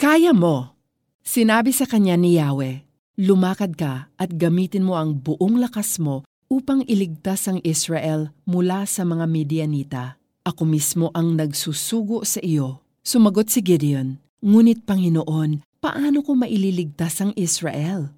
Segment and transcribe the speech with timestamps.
[0.00, 0.80] Kaya mo!
[1.20, 2.88] Sinabi sa kanya ni Yahweh,
[3.20, 9.04] Lumakad ka at gamitin mo ang buong lakas mo upang iligtas ang Israel mula sa
[9.04, 10.16] mga Midianita.
[10.40, 12.80] Ako mismo ang nagsusugo sa iyo.
[13.04, 18.08] Sumagot si Gideon, Ngunit Panginoon, paano ko maililigtas ang Israel?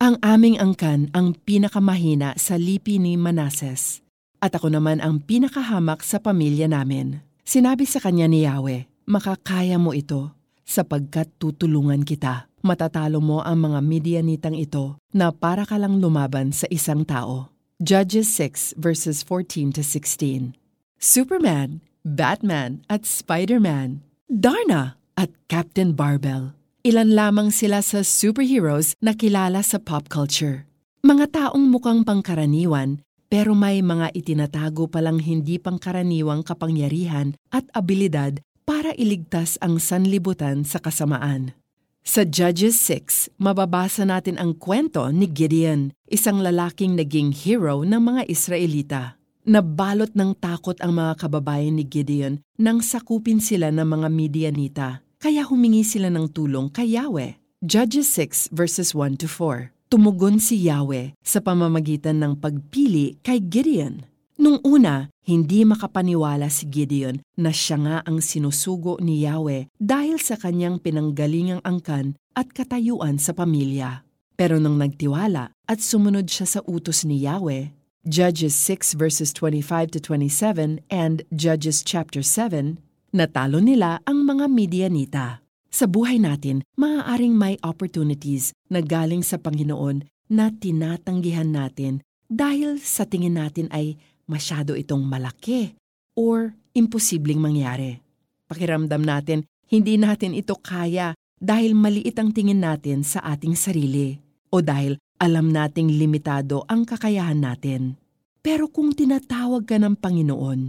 [0.00, 4.00] Ang aming angkan ang pinakamahina sa lipi ni Manases,
[4.40, 7.20] at ako naman ang pinakahamak sa pamilya namin.
[7.44, 10.34] Sinabi sa kanya ni Yahweh, Makakaya mo ito,
[10.66, 12.50] sapagkat tutulungan kita.
[12.66, 17.54] Matatalo mo ang mga Midianitang ito na para ka lang lumaban sa isang tao.
[17.78, 20.58] Judges 6 verses 14 to 16.
[20.98, 26.52] Superman, Batman at Spider-Man, Darna at Captain Barbell.
[26.82, 30.66] Ilan lamang sila sa superheroes na kilala sa pop culture.
[31.06, 38.90] Mga taong mukhang pangkaraniwan pero may mga itinatago palang hindi pangkaraniwang kapangyarihan at abilidad para
[38.98, 41.54] iligtas ang sanlibutan sa kasamaan.
[42.02, 48.22] Sa Judges 6, mababasa natin ang kwento ni Gideon, isang lalaking naging hero ng mga
[48.26, 49.02] Israelita.
[49.46, 54.88] Nabalot ng takot ang mga kababayan ni Gideon nang sakupin sila ng mga Midianita,
[55.22, 57.38] kaya humingi sila ng tulong kay Yahweh.
[57.62, 59.70] Judges 6 verses 1 to 4.
[59.86, 64.02] Tumugon si Yahweh sa pamamagitan ng pagpili kay Gideon.
[64.36, 70.36] Nung una, hindi makapaniwala si Gideon na siya nga ang sinusugo ni Yahweh dahil sa
[70.36, 74.04] kanyang pinanggalingang angkan at katayuan sa pamilya.
[74.36, 77.72] Pero nang nagtiwala at sumunod siya sa utos ni Yahweh,
[78.04, 82.76] Judges 6 verses 25 to 27 and Judges chapter 7,
[83.16, 85.26] natalo nila ang mga Midianita.
[85.72, 93.08] Sa buhay natin, maaaring may opportunities na galing sa Panginoon na tinatanggihan natin dahil sa
[93.08, 95.74] tingin natin ay masyado itong malaki
[96.18, 98.02] or imposibleng mangyari.
[98.46, 104.18] Pakiramdam natin, hindi natin ito kaya dahil maliit ang tingin natin sa ating sarili
[104.50, 107.98] o dahil alam nating limitado ang kakayahan natin.
[108.44, 110.60] Pero kung tinatawag ka ng Panginoon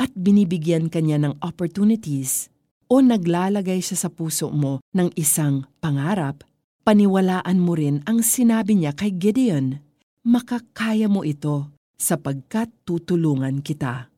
[0.00, 2.48] at binibigyan kanya ng opportunities
[2.88, 6.46] o naglalagay siya sa puso mo ng isang pangarap,
[6.86, 9.84] paniwalaan mo rin ang sinabi niya kay Gideon.
[10.24, 14.12] Makakaya mo ito sapagkat tutulungan kita.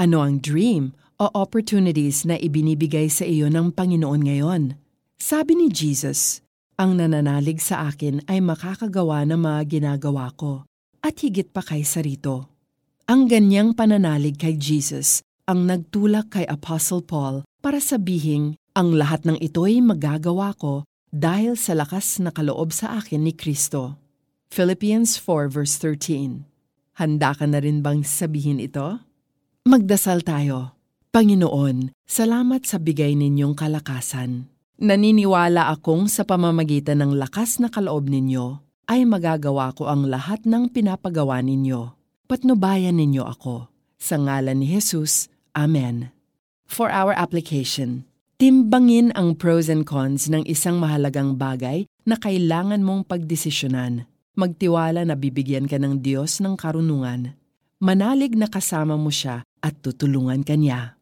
[0.00, 4.62] Ano ang dream o opportunities na ibinibigay sa iyo ng Panginoon ngayon?
[5.18, 6.40] Sabi ni Jesus,
[6.78, 10.64] ang nananalig sa akin ay makakagawa ng mga ginagawa ko
[11.02, 12.48] at higit pa kaysa rito.
[13.10, 19.40] Ang ganyang pananalig kay Jesus ang nagtulak kay Apostle Paul para sabihing ang lahat ng
[19.40, 23.96] ito'y magagawa ko dahil sa lakas na kaloob sa akin ni Kristo.
[24.52, 26.47] Philippians 4 verse 13
[26.98, 28.98] Handa ka na rin bang sabihin ito?
[29.70, 30.74] Magdasal tayo.
[31.14, 34.50] Panginoon, salamat sa bigay ninyong kalakasan.
[34.82, 38.58] Naniniwala akong sa pamamagitan ng lakas na kaloob ninyo
[38.90, 41.94] ay magagawa ko ang lahat ng pinapagawa ninyo.
[42.26, 43.70] Patnubayan ninyo ako.
[43.94, 46.10] Sa ngalan ni Jesus, Amen.
[46.66, 48.10] For our application,
[48.42, 55.18] timbangin ang pros and cons ng isang mahalagang bagay na kailangan mong pagdesisyonan magtiwala na
[55.18, 57.34] bibigyan ka ng Diyos ng karunungan.
[57.82, 60.94] Manalig na kasama mo siya at tutulungan ka niya.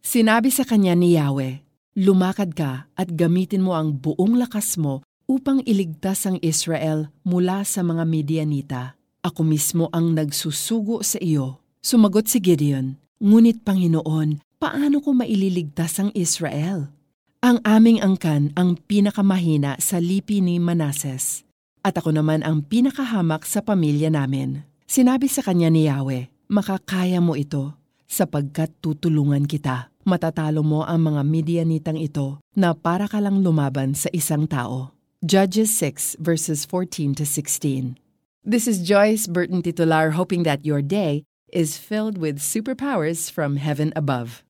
[0.00, 1.60] Sinabi sa kanya ni Yahweh,
[2.00, 7.84] Lumakad ka at gamitin mo ang buong lakas mo upang iligtas ang Israel mula sa
[7.84, 8.96] mga Midianita.
[9.20, 11.60] Ako mismo ang nagsusugo sa iyo.
[11.84, 16.88] Sumagot si Gideon, Ngunit Panginoon, paano ko maililigtas ang Israel?
[17.44, 21.44] Ang aming angkan ang pinakamahina sa lipi ni Manases
[21.80, 24.64] at ako naman ang pinakahamak sa pamilya namin.
[24.84, 27.72] Sinabi sa kanya ni Yahweh, makakaya mo ito,
[28.10, 29.88] sapagkat tutulungan kita.
[30.02, 34.90] Matatalo mo ang mga Midianitang ito na para ka lang lumaban sa isang tao.
[35.20, 38.00] Judges 6 verses 14 to 16.
[38.40, 43.92] This is Joyce Burton Titular hoping that your day is filled with superpowers from heaven
[43.94, 44.42] above.